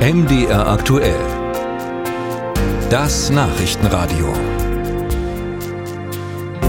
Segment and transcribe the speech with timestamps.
[0.00, 1.20] MDR aktuell.
[2.88, 4.32] Das Nachrichtenradio.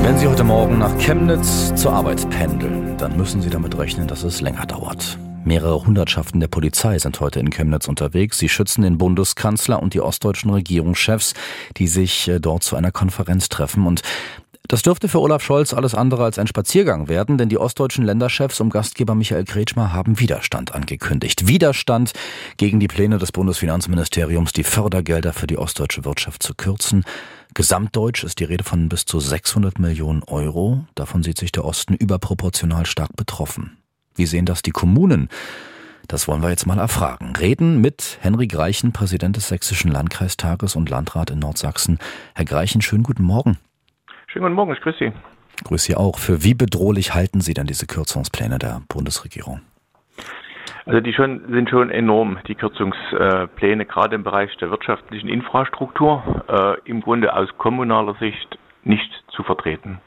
[0.02, 4.24] Wenn Sie heute Morgen nach Chemnitz zur Arbeit pendeln, dann müssen Sie damit rechnen, dass
[4.24, 5.18] es länger dauert.
[5.46, 8.38] Mehrere Hundertschaften der Polizei sind heute in Chemnitz unterwegs.
[8.38, 11.34] Sie schützen den Bundeskanzler und die ostdeutschen Regierungschefs,
[11.78, 13.88] die sich äh, dort zu einer Konferenz treffen.
[13.88, 14.02] Und
[14.68, 18.62] das dürfte für Olaf Scholz alles andere als ein Spaziergang werden, denn die ostdeutschen Länderchefs
[18.62, 21.48] um Gastgeber Michael Kretschmer haben Widerstand angekündigt.
[21.48, 22.14] Widerstand
[22.58, 27.04] gegen die Pläne des Bundesfinanzministeriums, die Fördergelder für die ostdeutsche Wirtschaft zu kürzen.
[27.54, 30.86] Gesamtdeutsch ist die Rede von bis zu 600 Millionen Euro.
[30.96, 33.78] Davon sieht sich der Osten überproportional stark betroffen.
[34.16, 35.28] Wie sehen das die Kommunen?
[36.08, 37.36] Das wollen wir jetzt mal erfragen.
[37.36, 42.00] Reden mit Henrik Greichen, Präsident des Sächsischen Landkreistages und Landrat in Nordsachsen.
[42.36, 43.58] Herr Greichen, schönen guten Morgen.
[44.32, 45.12] Schönen guten Morgen, ich grüße Sie.
[45.66, 46.18] Grüße Sie auch.
[46.18, 49.60] Für wie bedrohlich halten Sie denn diese Kürzungspläne der Bundesregierung?
[50.86, 56.90] Also die schon, sind schon enorm, die Kürzungspläne, gerade im Bereich der wirtschaftlichen Infrastruktur, äh,
[56.90, 60.00] im Grunde aus kommunaler Sicht nicht zu vertreten.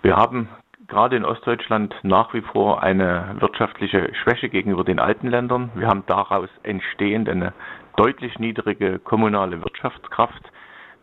[0.00, 0.48] Wir haben
[0.88, 5.70] gerade in Ostdeutschland nach wie vor eine wirtschaftliche Schwäche gegenüber den alten Ländern.
[5.74, 7.52] Wir haben daraus entstehend eine
[7.96, 10.42] deutlich niedrige kommunale Wirtschaftskraft.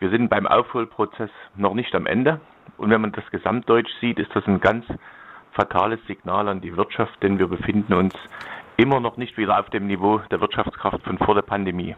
[0.03, 2.41] Wir sind beim Aufholprozess noch nicht am Ende.
[2.75, 4.83] Und wenn man das Gesamtdeutsch sieht, ist das ein ganz
[5.53, 8.13] fatales Signal an die Wirtschaft, denn wir befinden uns
[8.75, 11.95] immer noch nicht wieder auf dem Niveau der Wirtschaftskraft von vor der Pandemie.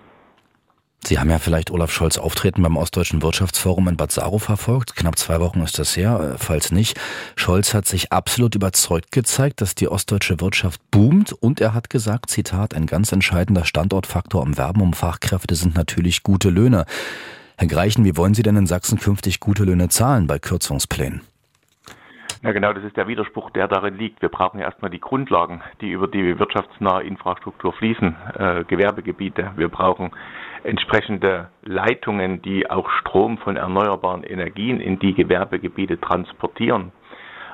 [1.04, 4.96] Sie haben ja vielleicht Olaf Scholz Auftreten beim Ostdeutschen Wirtschaftsforum in Bad Saro verfolgt.
[4.96, 7.00] Knapp zwei Wochen ist das her, äh, falls nicht.
[7.36, 12.30] Scholz hat sich absolut überzeugt gezeigt, dass die ostdeutsche Wirtschaft boomt und er hat gesagt,
[12.30, 16.86] Zitat, ein ganz entscheidender Standortfaktor am Werben um Fachkräfte sind natürlich gute Löhne.
[17.58, 21.22] Herr Greichen, wie wollen Sie denn in Sachsen künftig gute Löhne zahlen bei Kürzungsplänen?
[22.44, 24.22] Ja, genau, das ist der Widerspruch, der darin liegt.
[24.22, 29.52] Wir brauchen erstmal die Grundlagen, die über die wirtschaftsnahe Infrastruktur fließen, äh, Gewerbegebiete.
[29.56, 30.12] Wir brauchen
[30.64, 36.92] entsprechende Leitungen, die auch Strom von erneuerbaren Energien in die Gewerbegebiete transportieren.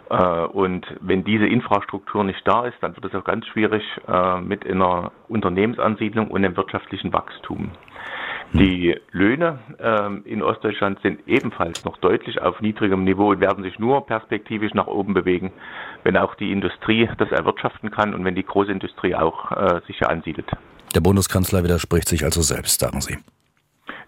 [0.10, 4.42] Äh, und wenn diese Infrastruktur nicht da ist, dann wird es auch ganz schwierig äh,
[4.42, 7.72] mit einer Unternehmensansiedlung und dem wirtschaftlichen Wachstum.
[8.54, 13.80] Die Löhne ähm, in Ostdeutschland sind ebenfalls noch deutlich auf niedrigem Niveau und werden sich
[13.80, 15.54] nur perspektivisch nach oben bewegen,
[16.04, 20.10] wenn auch die Industrie das erwirtschaften kann und wenn die Großindustrie auch äh, sich hier
[20.10, 20.52] ansiedelt.
[20.94, 23.18] Der Bundeskanzler widerspricht sich also selbst, sagen Sie.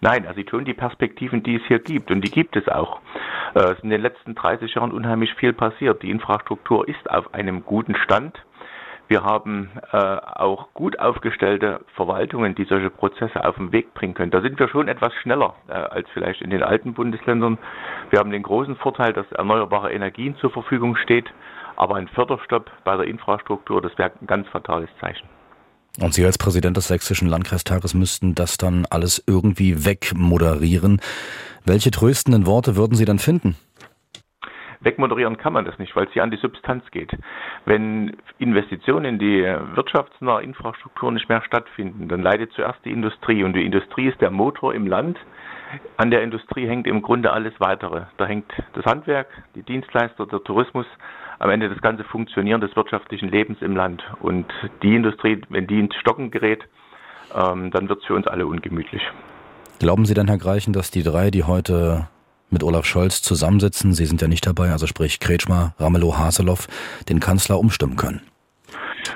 [0.02, 3.00] Nein, er sieht schon die Perspektiven, die es hier gibt und die gibt es auch.
[3.56, 6.04] Äh, es ist in den letzten 30 Jahren unheimlich viel passiert.
[6.04, 8.36] Die Infrastruktur ist auf einem guten Stand.
[9.13, 14.31] Wir haben äh, auch gut aufgestellte Verwaltungen, die solche Prozesse auf den Weg bringen können.
[14.31, 17.59] Da sind wir schon etwas schneller äh, als vielleicht in den alten Bundesländern.
[18.09, 21.28] Wir haben den großen Vorteil, dass erneuerbare Energien zur Verfügung steht,
[21.75, 25.30] aber ein Förderstopp bei der Infrastruktur, das wäre ein ganz fatales Zeichen.
[26.01, 31.01] Und Sie als Präsident des Sächsischen Landkreistages müssten das dann alles irgendwie wegmoderieren.
[31.66, 33.57] Welche tröstenden Worte würden Sie dann finden?
[34.84, 37.12] Wegmoderieren kann man das nicht, weil es hier an die Substanz geht.
[37.66, 39.44] Wenn Investitionen in die
[39.76, 43.44] wirtschaftsnahe Infrastruktur nicht mehr stattfinden, dann leidet zuerst die Industrie.
[43.44, 45.18] Und die Industrie ist der Motor im Land.
[45.98, 48.04] An der Industrie hängt im Grunde alles weitere.
[48.18, 50.86] Da hängt das Handwerk, die Dienstleister, der Tourismus,
[51.40, 54.04] am Ende das ganze Funktionieren des wirtschaftlichen Lebens im Land.
[54.22, 54.46] Und
[54.84, 56.64] die Industrie, wenn die ins Stocken gerät,
[57.34, 59.02] ähm, dann wird es für uns alle ungemütlich.
[59.80, 62.08] Glauben Sie denn, Herr Greichen, dass die drei, die heute
[62.53, 66.68] mit Olaf Scholz zusammensitzen, Sie sind ja nicht dabei, also sprich Kretschmer, Ramelow, Haseloff,
[67.09, 68.22] den Kanzler umstimmen können?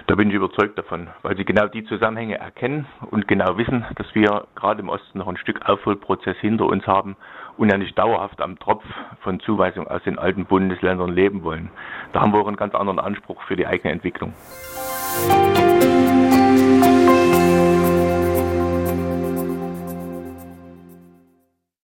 [0.07, 4.07] Da bin ich überzeugt davon, weil sie genau die Zusammenhänge erkennen und genau wissen, dass
[4.13, 7.15] wir gerade im Osten noch ein Stück Aufholprozess hinter uns haben
[7.57, 8.83] und ja nicht dauerhaft am Tropf
[9.21, 11.69] von Zuweisung aus den alten Bundesländern leben wollen.
[12.13, 14.33] Da haben wir auch einen ganz anderen Anspruch für die eigene Entwicklung.
[15.29, 15.86] Musik